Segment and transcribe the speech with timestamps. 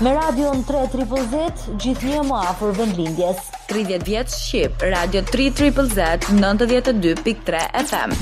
[0.00, 3.44] Me Radio 3 Triple Z gjithnjë më afër vendlindjes.
[3.70, 8.18] 30 vjet Shqip, Radio 3 Triple Z 92.3 FM.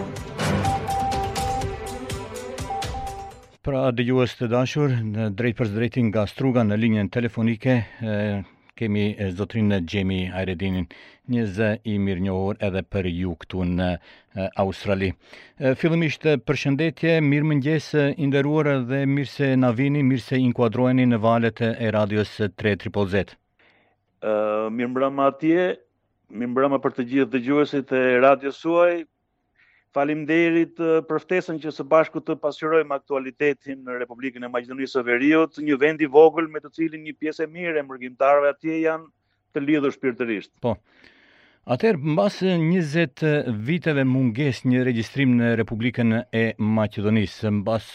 [3.65, 7.77] Pra, dëgjues të dashur, në drejt për drejtin nga struga në linjen telefonike,
[8.15, 8.17] e,
[8.81, 9.05] kemi
[9.39, 10.85] Zotrinë në Gjemi Ajredinin,
[11.37, 13.87] një zë i mirë njohor edhe për ju këtu në
[14.65, 15.09] Australi.
[15.85, 21.65] Filëmisht përshëndetje, mirë njësë inderuar dhe mirë se na vini, mirë se inkuadroheni në valet
[21.71, 23.25] e radios 3Z.
[23.25, 25.67] Uh, mirë atje,
[26.29, 29.07] mirë mbrëma për të gjithë dëgjuesit e radios suaj,
[29.95, 30.61] Falim eh,
[31.11, 35.77] për ftesën që së bashku të pasyrojmë aktualitetin në Republikën e Maqedonisë së Veriut, një
[35.85, 39.09] vend i vogël me të cilin një pjesë e mirë e mërgjimtarve atje janë
[39.55, 40.51] të lidhur shpirtërisht.
[40.67, 40.75] Po.
[41.65, 43.23] Atëherë, mbas 20
[43.65, 46.43] viteve munges një regjistrim në Republikën e
[46.77, 47.87] Maqedonisë, mbas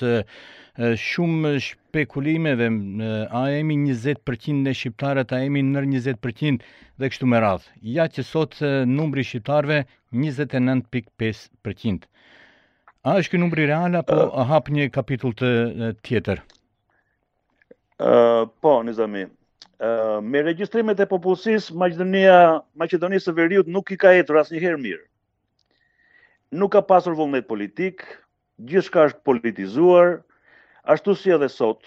[1.03, 2.69] shumë spekulimeve,
[3.41, 6.65] a jemi 20% në shqiptarët, a jemi nër 20%
[6.97, 7.69] dhe kështu me radhë.
[7.99, 8.57] Ja që sot
[8.95, 9.79] numri shqiptarve
[10.25, 12.09] 29.5%.
[13.05, 15.53] A është ky numri real apo uh, hap një kapitull të
[16.03, 16.41] tjetër?
[18.01, 19.23] Uh, po, në zami,
[20.21, 22.37] me regjistrimet e popullsisë Maqedonia
[22.77, 25.05] Maqedonisë së Veriut nuk i ka asë asnjëherë mirë.
[26.59, 28.03] Nuk ka pasur vullnet politik,
[28.65, 30.15] gjithçka është politizuar,
[30.83, 31.83] ashtu si edhe sot.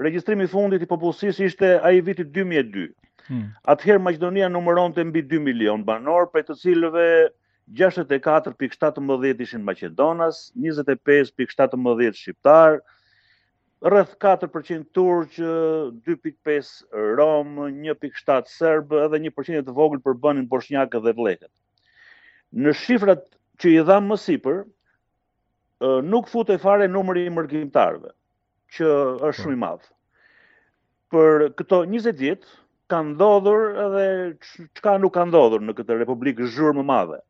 [0.00, 2.86] Regjistrimi i fundit i popullsisë ishte ai i vitit 2002.
[3.30, 7.04] Atëherë Atëherë Maqedonia numëronte mbi 2 milion banor, prej të cilëve
[7.80, 12.80] 64.17 ishin maqedonas, 25.17 shqiptar,
[13.82, 21.14] rreth 4% turq, 2.5 rom, 1.7 serb edhe 1% përqindje të vogël përbënin bosniakët dhe
[21.16, 21.50] vlekët.
[22.52, 23.24] Në shifrat
[23.62, 24.62] që i dha më sipër,
[26.12, 28.12] nuk futet fare numri i mërgjimtarve,
[28.76, 28.90] që
[29.30, 29.64] është shumë i po.
[29.64, 29.88] madh.
[31.10, 32.56] Për këto 20 ditë
[32.90, 34.04] kanë ndodhur edhe
[34.76, 37.20] çka nuk ka ndodhur në këtë Republikë zhurë Zhurmë më madhe.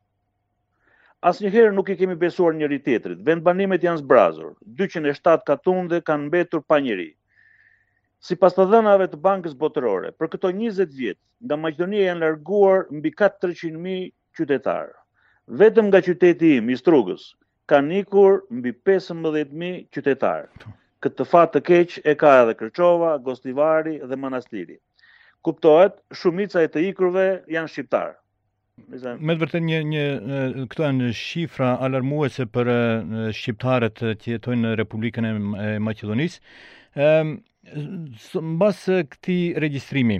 [1.20, 3.18] Asnjëherë nuk i kemi besuar njëri tjetrit.
[3.24, 4.52] Vendbanimet janë zbrazur.
[4.78, 7.10] 207 katunde kanë mbetur pa njëri.
[8.28, 12.86] Si pas të dhenave të bankës botërore, për këto 20 vjetë, nga Maqedonia janë larguar
[13.00, 14.08] mbi 400.000
[14.40, 14.96] qytetarë.
[15.60, 17.26] Vetëm nga qyteti i Mistrugës,
[17.68, 20.72] ka nikur mbi 15.000 qytetarë.
[21.04, 24.80] Këtë fatë të keqë e ka edhe Kërqova, Gostivari dhe Manastiri.
[25.44, 28.19] Kuptohet, shumica e të ikruve janë shqiptarë.
[28.88, 30.02] Me të vërtet një, një,
[30.72, 32.70] këto janë shifra alarmuese për
[33.36, 35.36] shqiptarët që jetojnë në Republikën e
[35.84, 36.40] Maqedonisë,
[36.98, 40.14] Në basë këti registrimi,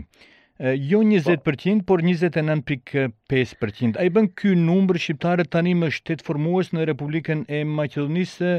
[0.91, 3.99] jo 20%, por 29.5%.
[3.99, 8.53] A i bën ky numër shqiptarët tani më shtetë formuës në Republikën e Maqedonisë,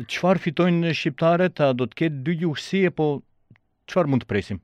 [0.00, 3.10] qëfar fitojnë shqiptarët, a do të ketë dy gjuhësi, po
[3.86, 4.62] qëfar mund të presim?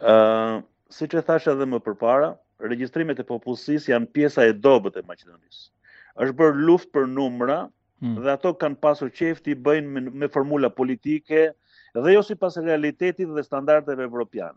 [0.00, 2.32] Uh, si që thash edhe më përpara,
[2.64, 5.72] regjistrimet e popullsis janë pjesa e dobët e Macedonisë.
[6.24, 7.70] është bërë luft për numra,
[8.00, 8.22] Hmm.
[8.22, 11.52] dhe ato kanë pasur qefti bëjnë me, me formula politike
[11.94, 14.54] dhe jo si pas realitetit dhe standardeve evropian.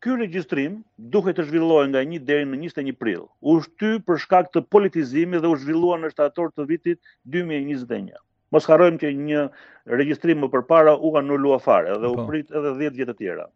[0.00, 3.28] Ky regjistrim duhet të zhvillohet nga 1 deri në 21 prill.
[3.42, 8.16] U shty për shkak të politizimit dhe u zhvillua në shtator të vitit 2021.
[8.50, 9.50] Mos harrojmë që një
[9.86, 12.26] regjistrim më përpara u anulua fare dhe u po.
[12.26, 13.46] prit edhe 10 vjet të tjera.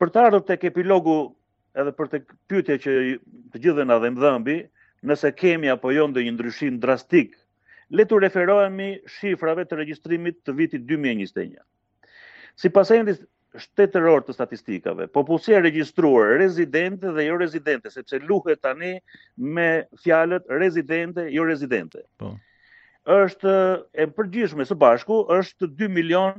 [0.00, 1.34] Për të ardhur tek epilogu
[1.78, 2.18] edhe për të
[2.50, 2.90] pyetje që
[3.52, 4.56] të gjithëve na dhem dhëmbi,
[5.10, 7.30] nëse kemi apo jo ndonjë ndryshim drastik,
[7.98, 8.88] le të referohemi
[9.18, 11.64] shifrave të regjistrimit të vitit 2021.
[12.60, 12.88] Si pas
[13.62, 18.90] shtetëror të statistikave, popullësia regjistruar rezidente dhe jo rezidente, sepse luhet tani
[19.56, 19.68] me
[20.04, 22.00] fjalët rezidente, jo rezidente.
[22.22, 22.28] Po.
[23.10, 23.52] Është
[23.90, 26.38] e përgjithshme së bashku është 2 milion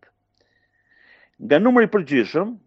[1.42, 2.58] Nga numëri përgjishëm,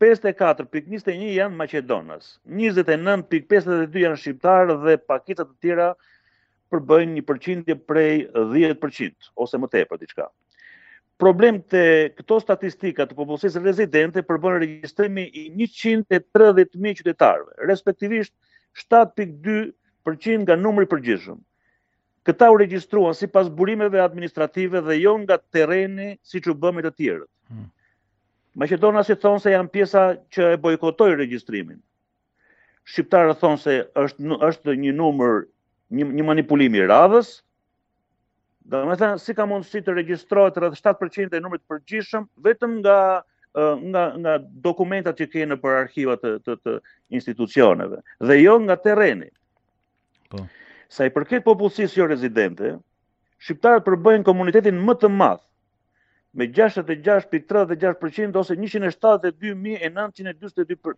[0.00, 2.26] 54.21 janë Macedonës,
[2.58, 5.88] 29.52 janë Shqiptarë dhe pakitët të tjera
[6.72, 10.28] përbëjnë një përqindje prej 10%, ose më te për t'i qka.
[11.20, 11.82] Problem të
[12.16, 18.32] këto statistika të popullësisë rezidente përbënë registrimi i 130.000 qytetarëve, respektivisht
[18.80, 21.38] 7.2% nga numëri përgjishëm.
[22.24, 26.88] Këta u registruan si pas burimeve administrative dhe jo nga tereni si që bëmë i
[26.88, 27.28] të tjerët.
[28.56, 30.00] Maqedona si thonë se janë pjesa
[30.34, 31.78] që e bojkotoj regjistrimin.
[32.90, 35.36] Shqiptarët thonë se është është një numër
[35.98, 37.28] një, një manipulimi i radhës.
[38.74, 42.98] Domethënë si ka mundësi të regjistrohet rreth 7% e numrit përgjithshëm vetëm nga
[43.60, 44.32] nga nga
[44.64, 46.74] dokumentat që kanë nëpër arkiva të, të të
[47.18, 47.98] institucioneve
[48.28, 49.26] dhe jo nga terreni.
[50.30, 50.44] Po.
[50.86, 52.70] Sa i përket popullsisë jo rezidente,
[53.42, 55.42] shqiptarët përbëjnë komunitetin më të madh
[56.32, 60.96] me 66.36% ose 172.922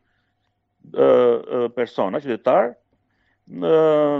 [1.76, 2.74] persona qytetar,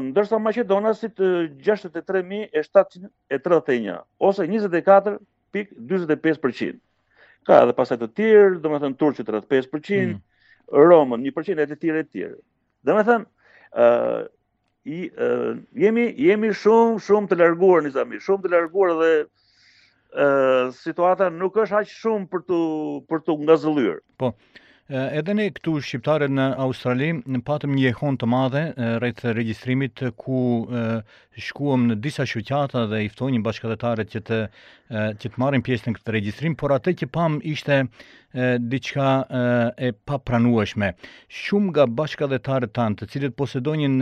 [0.09, 3.99] ndërsa Maqedonasit 63.731
[4.29, 6.77] ose 24.45%.
[7.43, 9.89] Ka edhe pasaj të tjerë, do me thënë Turqit 35%, hmm.
[10.73, 12.39] Romën 1% e të tjerë e tjerë.
[12.87, 13.25] Do me thënë,
[14.83, 14.99] i,
[15.83, 19.13] jemi, jemi shumë, shumë të larguar, një zami, shumë të larguar dhe
[20.85, 22.59] situata nuk është aq shumë për të
[23.11, 24.01] për të ngazëllyer.
[24.21, 24.33] Po.
[24.93, 28.63] Edhe ne këtu shqiptarët në Australi në patëm një hon të madhe
[29.01, 30.67] rreth regjistrimit ku
[31.41, 34.41] shkuam në disa shoqata dhe i ftonim bashkëdhëtarët që të
[35.23, 37.79] që të marrin pjesë në këtë regjistrim, por atë që pam ishte
[38.73, 39.43] diçka e,
[39.89, 40.91] e papranueshme.
[41.33, 43.97] Shumë nga bashkëdhëtarët tanë, të cilët posedonin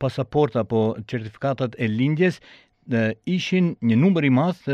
[0.00, 2.38] pasaporta apo certifikatat e lindjes,
[3.26, 4.68] ishin një numër i madh,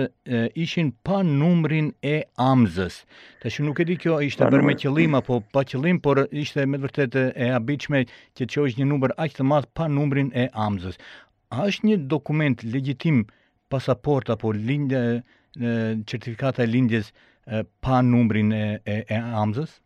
[0.54, 3.02] ishin pa numrin e Amzës.
[3.42, 6.78] Tash nuk e di kjo ishte bërë me qëllim apo pa qëllim, por ishte me
[6.82, 8.04] vërtet e habitshme
[8.34, 10.96] që të çojë një numër aq të madh pa numrin e Amzës.
[11.50, 13.24] A është një dokument legjitim
[13.70, 15.22] pasaport apo lindje
[16.06, 17.12] certifikata e lindjes
[17.80, 19.80] pa numrin e, e, e Amzës?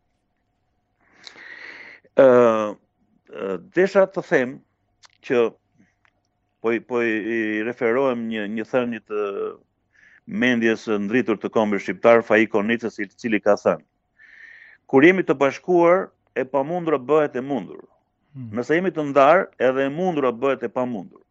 [2.21, 2.75] Uh,
[3.77, 4.57] desha të them
[5.25, 5.47] që
[6.61, 9.27] po po i referohem një një thënie të
[10.45, 13.85] mendjes ndritur të kombit shqiptar Fai Konicës i cili ka thënë
[14.91, 17.83] Kur jemi të bashkuar e pamundur bëhet e mundur.
[18.35, 18.49] Hmm.
[18.59, 21.23] Nëse jemi të ndarë, edhe e mundur bëhet e pamundur.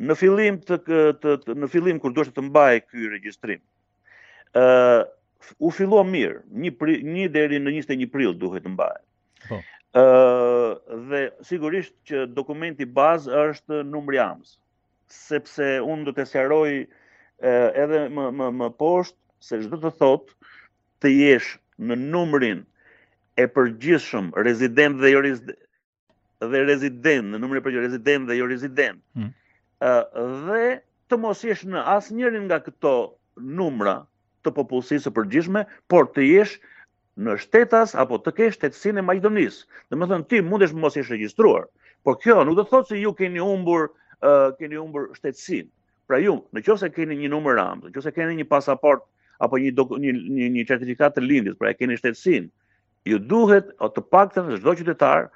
[0.00, 0.78] Në fillim të,
[1.20, 3.60] të, të në fillim kur duhet të mbaj ky regjistrim.
[4.56, 5.02] ë uh,
[5.58, 9.04] u fillon mirë, një pri, një deri në 21 prill duhet të mbahet.
[9.48, 9.60] Po
[9.94, 14.56] dhe sigurisht që dokumenti bazë është numri AMS,
[15.12, 20.32] sepse unë do të sjaroj edhe më, më, më poshtë, se shdo të thotë
[21.02, 22.60] të jesh në numrin
[23.42, 25.58] e përgjithshëm rezident dhe jo rezident,
[26.52, 29.32] dhe rezident, në numri përgjithshëm rezident dhe jo rezident, hmm.
[30.46, 30.62] dhe
[31.10, 32.92] të mos jesh në asë njërin nga këto
[33.58, 33.96] numra
[34.46, 36.54] të popullësisë përgjithshme, por të jesh
[37.20, 39.58] në shtetas apo të ke shtetsin e Majdonis.
[39.90, 41.66] Dhe më thënë, ti mundesh mos ishë registruar,
[42.06, 43.88] por kjo nuk të thotë se ju keni umbur
[44.58, 45.66] keni umbur shtetsin.
[46.06, 49.02] Pra ju, në që se keni një numër ramë, në që se keni një pasaport,
[49.44, 52.46] apo një certifikat të lindis, pra e keni shtetsin,
[53.08, 55.26] ju duhet o të pak të në qytetar,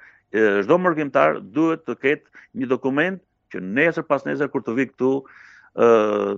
[0.63, 3.21] shdo mërgjimtar, duhet të ketë një dokument
[3.53, 5.11] që nesër pas nesër kur të vikë këtu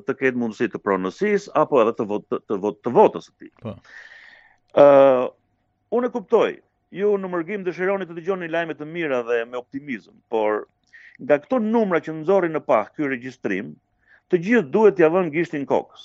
[0.10, 3.51] të ketë mundësi të pronësis, apo edhe të votës të ti.
[3.63, 3.77] Po.
[4.77, 5.25] Uh,
[5.97, 6.49] unë e kuptoj,
[6.93, 10.59] ju në mërgim dëshironi të të një lajme të mira dhe me optimizm, por
[11.23, 13.71] nga këto numra që nëzori në pahë kjo registrim,
[14.29, 16.03] të gjithë duhet të javën gishtin kokës.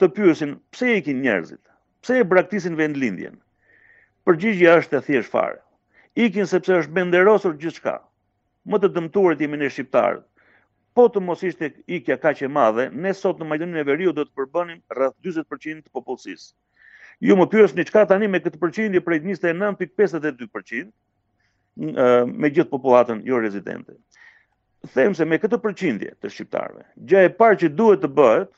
[0.00, 1.62] Të pyësin, pse e ikin njerëzit?
[2.02, 3.38] Pse e braktisin vend lindjen?
[4.26, 5.62] Përgjigja është e thjesht fare.
[6.26, 7.94] Ikin sepse është benderosur gjithë shka.
[8.66, 10.26] Më të dëmtuarit jemi në shqiptarët.
[10.94, 14.26] Po të mos ishte ikja ka që madhe, ne sot në majdënin e veriu do
[14.26, 16.50] të përbënim rrëth 20% të popullësisë.
[17.24, 20.88] Ju më pyres një qka tani me këtë përqindje prej 29.52%
[21.80, 23.94] me gjithë populatën jo rezidente.
[24.96, 28.52] Them se me këtë përqindje të shqiptarve, gjë e parë që duhet të bëhet,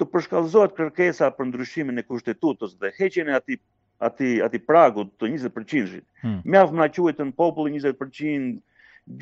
[0.00, 6.04] të përshkallëzohet kërkesa për ndryshimin e kushtetutës dhe heqjen e ati, pragut të 20%-shit.
[6.24, 6.40] Hmm.
[6.46, 8.62] Mjaft më quajtë në popullë 20%,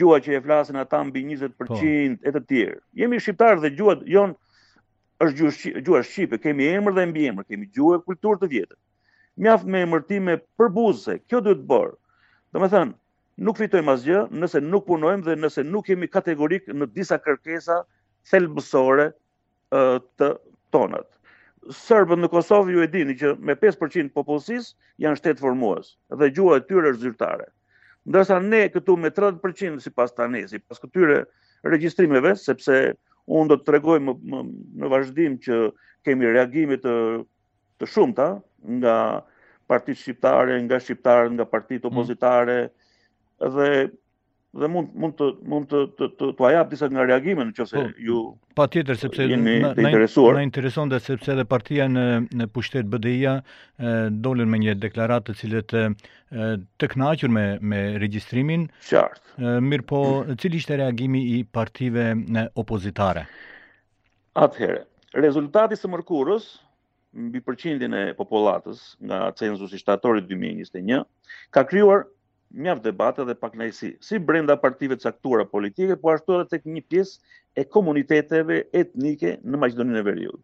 [0.01, 1.65] gjua që e flasin ata mbi 20% po.
[1.83, 1.85] e
[2.37, 2.79] të tjerë.
[3.03, 4.35] Jemi shqiptarë dhe gjuat jonë
[5.25, 8.77] është gjuha shqipe, kemi emër dhe mbi emër, kemi gjuhë e kulturë të vjetër.
[9.45, 11.95] Mjaft me emërtime për buzëse, kjo dhëtë bërë.
[12.53, 12.93] Dhe me thënë,
[13.47, 17.79] nuk fitojmë asgjë, nëse nuk punojmë dhe nëse nuk kemi kategorik në disa kërkesa
[18.33, 19.07] thelbësore
[19.77, 20.29] të
[20.77, 21.09] tonët.
[21.79, 26.61] Serbët në Kosovë ju e dini që me 5% popullsisë janë shtetë formuës dhe gjuha
[26.61, 27.49] e tyre është zyrtare.
[28.07, 31.19] Ndërsa ne këtu me 30% si pas tani, si pas këtyre
[31.73, 32.79] regjistrimeve, sepse
[33.35, 35.57] unë do të tregoj në vazhdim që
[36.09, 38.27] kemi reagimit të shumëta
[38.79, 38.97] nga
[39.73, 41.91] partit shqiptare, nga shqiptare, nga partit mm.
[41.91, 42.59] opozitare,
[43.57, 43.69] dhe
[44.57, 47.85] dhe mund mund të mund të të të tua jap disa nga reagime nëse oh,
[47.85, 48.23] po, ju
[48.59, 52.05] patjetër sepse na interesuar na intereson dhe sepse edhe partia në
[52.41, 53.37] në pushtet BDI-a
[54.27, 55.85] dolën me një deklaratë të cilët e,
[56.79, 57.45] të kënaqur me
[57.75, 60.39] me regjistrimin qartë mirë po mm.
[60.43, 63.27] cili ishte reagimi i partive në opozitare
[64.47, 66.55] atëherë rezultati së mërkurës
[67.27, 71.05] mbi përqindjen e popullatës nga censusi shtatorit 2021
[71.55, 72.05] ka krijuar
[72.65, 76.75] mjaft debate dhe pak nëjësi, si brenda partive të saktura politike, po ashtu edhe të
[76.77, 80.43] një pjesë e komuniteteve etnike në Macedoninë e Veriut.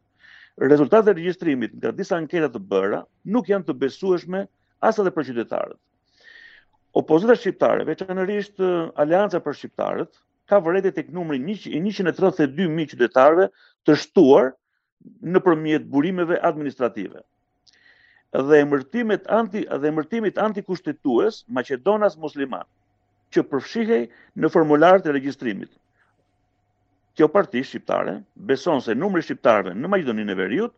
[0.73, 3.01] Rezultatet e regjistrimit nga disa anketa të bëra
[3.37, 4.45] nuk janë të besueshme
[4.85, 5.79] as edhe për qytetarët.
[7.01, 8.61] Opozita shqiptare, veçanërisht
[9.01, 10.13] Alianca për shqiptarët,
[10.51, 13.47] ka vërejtë tek numri 132 mijë qytetarëve
[13.89, 14.51] të shtuar
[15.33, 17.25] nëpërmjet burimeve administrative
[18.41, 22.65] dhe emërtimit anti dhe emërtimit antikushtetues Maqedonas Musliman,
[23.33, 24.07] që përfshihej
[24.41, 25.69] në formular të regjistrimit.
[27.17, 28.15] Kjo parti shqiptare
[28.49, 30.73] beson se numri i shqiptarëve në Maqedoninë e Veriut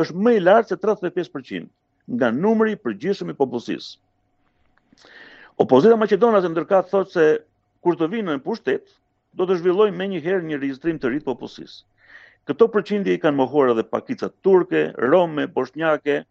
[0.00, 1.68] është më i lartë se 35%
[2.16, 3.92] nga numri i përgjithshëm i popullsisë.
[5.64, 7.24] Opozita maqedonase ndërkat thotë se
[7.84, 8.88] kur të vinë në pushtet
[9.38, 11.84] do të zhvillojnë menjëherë një regjistrim të ri të popullsisë.
[12.48, 16.22] Këto përqindje i kanë mohuar edhe pakicat turke, rome, bosnjake,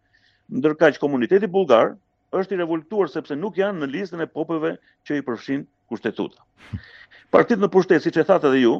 [0.52, 1.94] ndërka që komuniteti bulgar
[2.38, 4.74] është i revoltuar sepse nuk janë në listën e popëve
[5.08, 6.42] që i përfshin kushtetuta.
[7.36, 8.74] Partit në pushtet, si që thate dhe ju,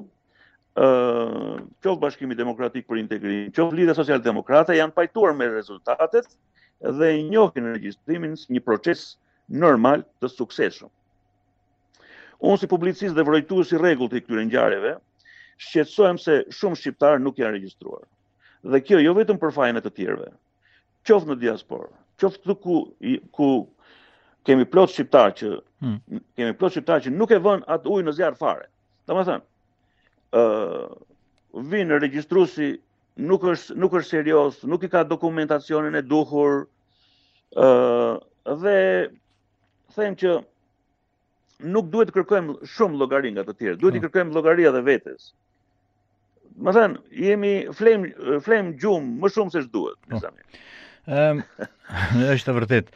[0.81, 6.29] qovë bashkimi demokratik për integrim, qovë lidhe social-demokrate, janë pajtuar me rezultatet
[6.99, 9.05] dhe i njohin regjistrimin një proces
[9.65, 10.91] normal të sukseshëm.
[12.45, 14.97] Unë si publicist dhe vërëjtu si regull të i këtyre njareve,
[15.69, 18.03] shqetsojmë se shumë shqiptarë nuk janë regjistruar.
[18.75, 20.33] Dhe kjo jo vetëm për fajnët të tjerve,
[21.09, 21.91] qoftë në diasporë,
[22.23, 22.77] qoftë këtu ku
[23.37, 23.49] ku
[24.45, 26.23] kemi plot shqiptar që hmm.
[26.37, 28.67] kemi plot shqiptar që nuk e vën atë ujë në zjarr fare.
[29.09, 29.45] Domethënë,
[30.35, 30.97] ë uh,
[31.71, 32.73] vin regjistruesi
[33.29, 36.65] nuk është nuk është serioz, nuk i ka dokumentacionin e duhur
[37.55, 38.19] ë uh,
[38.65, 38.77] dhe
[39.95, 40.35] them që
[41.73, 44.09] nuk duhet të kërkojmë shumë llogari nga të tjerë, duhet të hmm.
[44.11, 45.29] kërkojmë llogaria dhe vetes.
[46.55, 48.03] Do thënë, jemi flem
[48.45, 50.29] flem gjum më shumë se ç'duhet, më hmm.
[50.29, 50.61] zamin.
[51.07, 51.69] Ëm, um,
[52.33, 52.89] është vërtet.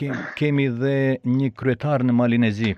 [0.00, 0.96] kemi kemi dhe
[1.34, 2.72] një kryetar në Malinezi.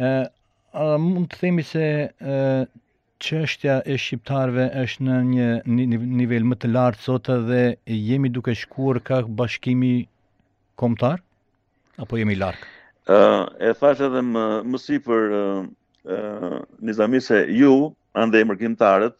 [0.00, 2.80] Ë mund të themi se uh,
[3.20, 7.62] qështja e shqiptarve është në një nivel më të lartë sot dhe
[7.92, 9.92] jemi duke shkuar ka bashkimi
[10.80, 11.20] kombëtar
[12.00, 12.64] Apo jemi larkë?
[13.12, 15.64] Uh, e thash edhe më, më si për uh,
[16.16, 16.56] uh,
[16.88, 19.18] nizami se ju, ande e uh,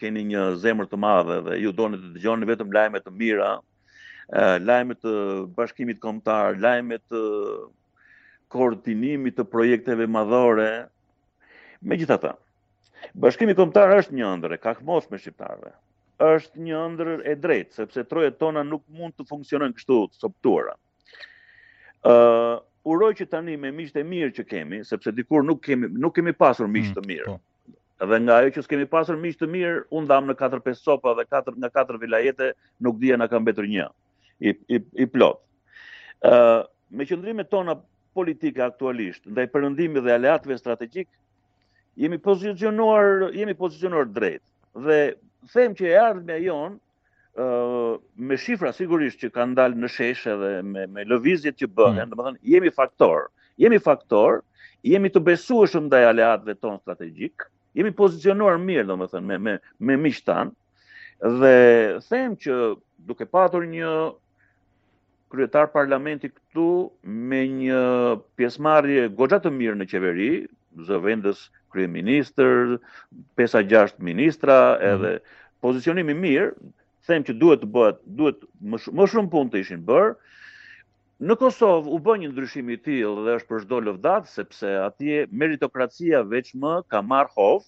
[0.00, 4.56] keni një zemër të madhe dhe ju doni të dëgjoni vetëm lajme të mira, uh,
[4.66, 5.12] lajme të
[5.56, 7.20] bashkimit kombëtar, lajme të
[8.50, 10.72] koordinimit të projekteve madhore,
[11.82, 12.32] me gjitha ta.
[12.34, 12.41] Uh,
[13.24, 15.72] Bashkimi kombëtar është një ëndër e kakmosh me shqiptarëve.
[16.28, 20.76] Është një ëndër e drejtë sepse trojet tona nuk mund të funksionojnë kështu të soptuara.
[22.06, 22.56] Ë, uh,
[22.94, 26.34] uroj që tani me miqtë e mirë që kemi, sepse dikur nuk kemi nuk kemi
[26.44, 27.32] pasur miq të mm, mirë.
[27.72, 27.78] Mm,
[28.10, 31.26] Dhe nga ajo që s'kemi pasur miq të mirë, u ndam në 4-5 sopa dhe
[31.34, 32.52] 4 nga 4 vilajete
[32.86, 33.86] nuk dija na ka mbetur një
[34.50, 35.42] i i i plot.
[36.22, 37.76] Ë, uh, me qendrimet tona
[38.18, 41.08] politike aktualisht ndaj perëndimit dhe aleatëve strategjik,
[41.98, 44.42] jemi pozicionuar, jemi pozicionuar drejt.
[44.74, 45.14] Dhe
[45.52, 46.78] them që e ardhme jonë,
[47.44, 52.06] uh, me shifra sigurisht që kanë dalë në sheshe dhe me, me lëvizjet që bëhen,
[52.06, 52.14] mm.
[52.16, 53.28] dhe thënë, jemi faktor,
[53.60, 54.40] jemi faktor,
[54.88, 57.46] jemi të besueshëm ndaj aleatëve tonë strategjik,
[57.78, 59.56] jemi pozicionuar mirë, dhe më thënë, me, me,
[59.90, 60.54] me miqtan,
[61.40, 61.54] dhe
[62.08, 62.56] them që
[63.06, 63.92] duke patur një
[65.32, 66.64] kryetar parlamenti këtu
[67.30, 67.84] me një
[68.36, 70.30] pjesmarje të mirë në qeveri,
[70.80, 72.78] zë vendës kryeministër,
[73.36, 74.86] pesa gjasht ministra, mhm.
[74.86, 76.52] edhe pozicionimi mirë,
[77.08, 78.44] them që duhet të bëhet, duhet
[78.98, 80.12] më shumë punë të ishin bërë.
[81.22, 85.26] Në Kosovë u bë një ndryshimi i tillë dhe është për çdo lëvdat sepse atje
[85.42, 87.62] meritokracia veç më ka marr hov.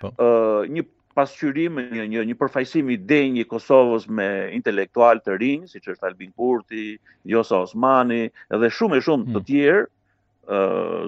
[0.00, 0.10] Po.
[0.12, 0.82] ë një
[1.16, 4.26] pasqyrim, një një një përfaqësim i denjë i Kosovës me
[4.58, 6.98] intelektual të rinj, siç është Albin Kurti,
[7.32, 9.46] Josa Osmani dhe shumë e shumë të mhm.
[9.48, 9.86] tjerë,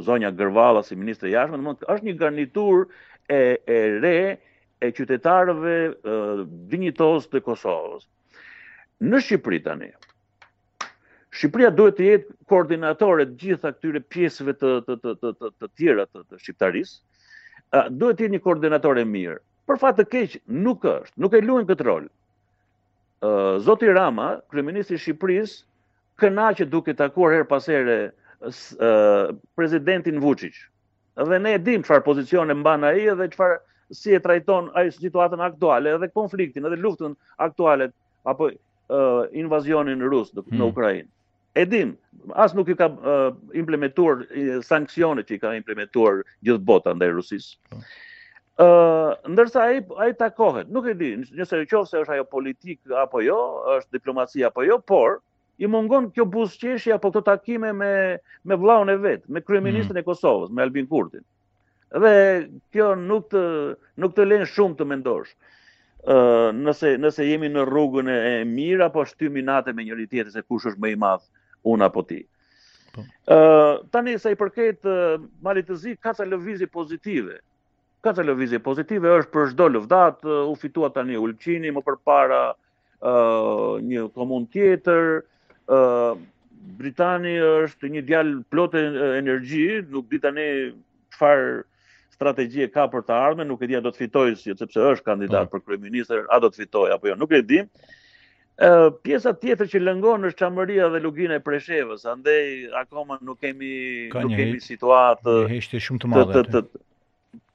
[0.00, 2.86] zonja Gërvala si ministre jashme, dhe është një garnitur
[3.28, 4.38] e, e re
[4.80, 5.76] e qytetarëve
[6.70, 8.06] dinjitos të Kosovës.
[9.02, 9.88] Në Shqipëri tani,
[11.34, 15.68] Shqipëria duhet të jetë koordinatore të gjitha këtyre pjesëve të të të të të të
[15.76, 16.96] tjera të, të shqiptarisë.
[18.00, 19.36] Duhet të jetë një koordinator e mirë.
[19.68, 22.06] Për fat të keq nuk është, nuk e luajn këtë rol.
[23.28, 23.30] Ë
[23.66, 25.60] Zoti Rama, kryeministri i Shqipërisë,
[26.18, 27.98] kënaqë duke takuar her pas here
[29.54, 30.54] prezidentin Vucic.
[31.14, 33.58] Dhe ne e dim qëfar pozicion e mba i dhe qëfar
[33.90, 37.90] si e trajton ai situatën aktuale dhe konfliktin edhe luftën aktuale
[38.24, 38.50] apo
[39.34, 40.62] invazionin rusë në hmm.
[40.62, 41.08] Ukrainë.
[41.58, 41.96] E dim,
[42.38, 42.86] asë nuk i ka
[43.56, 44.22] implementuar
[44.62, 47.56] sanksionet që i ka implementuar gjithë bota ndaj rusisë.
[47.74, 49.32] Hmm.
[49.34, 49.66] Ndërsa
[49.98, 53.38] a i takohet, nuk e di, nëse e qovë se është ajo politikë apo jo,
[53.78, 55.18] është diplomaci apo jo, por,
[55.58, 57.90] i mungon kjo busqeshja apo të takime me,
[58.46, 60.02] me vlaun e vetë, me kryeministën mhm.
[60.02, 61.24] e Kosovës, me Albin Kurtin.
[61.90, 62.14] Dhe
[62.74, 63.42] kjo nuk të,
[64.02, 65.36] nuk të lenë shumë të mendosh.
[66.62, 70.66] nëse, nëse jemi në rrugën e, mira, mirë, apo shty me njëri tjetër se kush
[70.70, 71.24] është më i madhë
[71.74, 72.22] unë apo ti.
[72.94, 73.02] Po.
[73.92, 77.40] tani sa i përket uh, të zi, ka ca lëvizi pozitive.
[78.00, 82.54] Ka ca lëvizi pozitive është për shdo lëvdat, u fitua tani Ulqini më përpara,
[83.90, 85.04] një komun tjetër,
[86.78, 88.82] Britani është një djalë plot e
[89.18, 90.46] energji, nuk di tani
[91.16, 91.64] çfarë
[92.18, 95.06] strategje ka për të ardhme, nuk e di a do të fitojë si, sepse është
[95.08, 95.58] kandidat po.
[95.58, 97.60] për kryeministër, a do të fitojë apo jo, nuk e di.
[98.58, 98.70] Ë
[99.06, 102.40] pjesa tjetër që lëngon është Çamëria dhe Lugina e Preshevës, andaj
[102.82, 103.72] akoma nuk kemi
[104.12, 105.36] ka nuk kemi situatë.
[105.44, 106.42] Një heshtje shumë të madhe.
[106.48, 106.64] Të,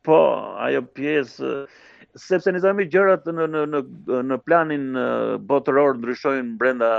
[0.07, 0.21] po,
[0.67, 1.51] ajo pjesë
[2.27, 3.81] sepse ne themi gjërat në në në
[4.31, 4.87] në planin
[5.51, 6.91] botëror ndryshojnë brenda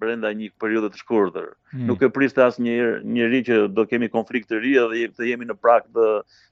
[0.00, 1.48] brenda një periudhe të shkurtër.
[1.74, 1.84] Hmm.
[1.90, 5.56] Nuk e priste asnjëherë njëri që do kemi konflikt të ri dhe të jemi në
[5.64, 6.08] prag të,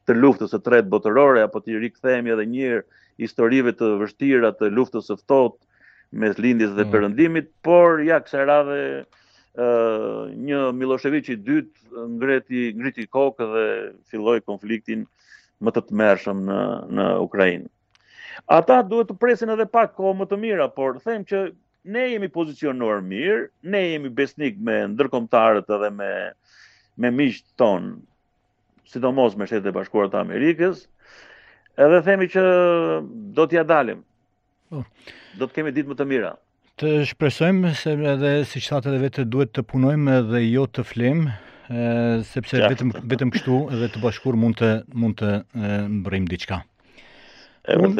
[0.06, 2.84] të luftës së tretë botërore apo të rikthehemi edhe një herë
[3.24, 6.94] historive të vështira të luftës së ftohtë mes lindjes dhe hmm.
[6.94, 8.78] perëndimit, por ja kësaj radhe
[9.58, 13.64] ë një Milošević i dytë ngreti ngriti kokë dhe
[14.12, 15.04] filloi konfliktin
[15.62, 16.60] më të tmerrshëm në
[16.98, 17.68] në Ukrainë.
[18.56, 21.46] Ata duhet të presin edhe pak kohë më të mira, por them që
[21.88, 26.10] ne jemi pozicionuar mirë, ne jemi besnik me ndërkombëtarët edhe me
[27.02, 27.88] me miqt ton,
[28.92, 30.82] sidomos me Shtetet e Bashkuara të Amerikës.
[31.86, 32.42] Edhe themi që
[33.36, 34.02] do t'ja dalim.
[34.68, 34.82] Po.
[35.40, 36.34] Do të ditë më të mira.
[36.78, 41.34] Të shpresojmë se edhe si thatë edhe vetë duhet të punojmë edhe jo të flimë,
[42.30, 45.34] sepse vetëm vetëm kështu edhe të bashkuar mund të mund të
[45.98, 46.60] mbërim diçka.
[47.62, 47.92] E un,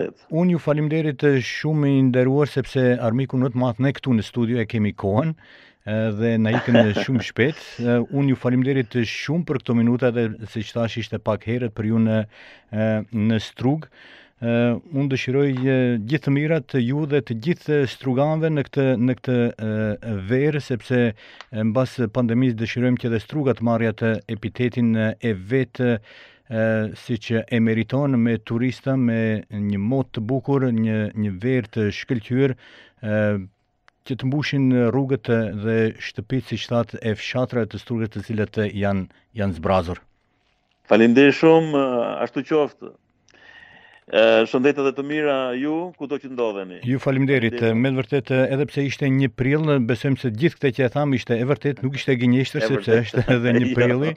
[0.43, 4.59] Unë ju falimderit shumë i nderuar, sepse armiku në të matë ne këtu në studio
[4.59, 5.37] e kemi kohën,
[6.19, 7.61] dhe na ikën shumë shpejt.
[8.11, 12.01] Unë ju faleminderit shumë për këto minuta dhe që thash ishte pak herët për ju
[12.09, 12.19] në
[13.29, 13.87] në strug.
[14.43, 19.39] Unë dëshiroj gjithë të mirat të ju dhe të gjithë struganëve në këtë në këtë
[20.33, 21.05] verë sepse
[21.71, 25.95] mbas pandemisë dëshirojmë që dhe struga të të epitetin e vetë
[26.53, 26.63] ë
[27.01, 29.19] si që e meriton me turistë me
[29.69, 33.17] një mot të bukur, një një verë të shkëlqyer ë
[34.11, 35.31] që të mbushin rrugët
[35.65, 35.77] dhe
[36.09, 39.09] shtëpitë si shtat e fshatra të strugës të cilat janë
[39.43, 40.01] janë zbrazur.
[40.93, 41.85] Faleminderit shumë,
[42.27, 42.97] ashtu qoftë.
[44.11, 46.81] Shëndet edhe të mira ju, ku do që ndodheni.
[46.83, 50.73] Ju falimderit, me të vërtet, edhe pse ishte një prill, në besojmë se gjithë këte
[50.79, 53.71] që e thamë ishte e vërtet, nuk ishte gjenjeshtër, sepse është edhe një jo.
[53.79, 54.11] prilli.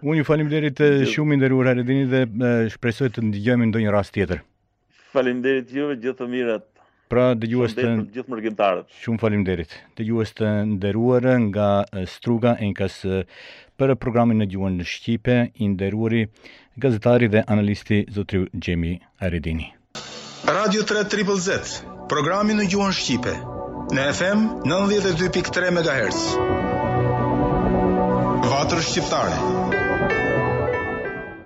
[0.00, 0.80] Unë ju falimderit
[1.12, 2.24] shumë i ndërur Haredini dhe
[2.72, 4.40] shpresoj të ndigjojme në do një rast tjetër.
[5.12, 6.64] Falimderit juve, gjithë të mirat.
[7.10, 8.94] Pra dhe ju është gjithë mërgjimtarët.
[9.02, 9.74] Shumë falimderit.
[9.98, 11.68] Dhe ju është nderuar nga
[12.08, 13.00] Struga Enkas
[13.80, 16.24] për programin në gjuhën në Shqipe, i nderuari
[16.84, 18.92] gazetari dhe analisti Zotriu Gjemi
[19.28, 19.68] Aridini.
[20.58, 21.78] Radio 3 Triple Z,
[22.14, 23.34] programi në gjuhën Shqipe,
[23.96, 26.24] në FM 92.3 MHz.
[28.52, 29.69] Vatër Shqiptare.